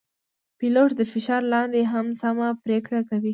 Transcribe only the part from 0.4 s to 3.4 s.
پیلوټ د فشار لاندې هم سمه پرېکړه کوي.